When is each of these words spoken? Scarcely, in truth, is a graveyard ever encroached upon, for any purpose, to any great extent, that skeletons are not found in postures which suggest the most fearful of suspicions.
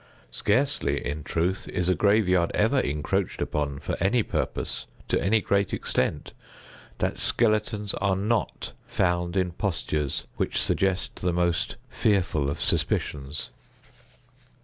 Scarcely, 0.31 1.05
in 1.05 1.21
truth, 1.23 1.67
is 1.69 1.87
a 1.87 1.93
graveyard 1.93 2.49
ever 2.55 2.79
encroached 2.79 3.39
upon, 3.39 3.77
for 3.77 3.95
any 3.99 4.23
purpose, 4.23 4.87
to 5.09 5.21
any 5.21 5.41
great 5.41 5.73
extent, 5.75 6.33
that 6.97 7.19
skeletons 7.19 7.93
are 7.93 8.15
not 8.15 8.71
found 8.87 9.37
in 9.37 9.51
postures 9.51 10.25
which 10.37 10.59
suggest 10.59 11.17
the 11.21 11.31
most 11.31 11.75
fearful 11.91 12.49
of 12.49 12.59
suspicions. 12.59 13.51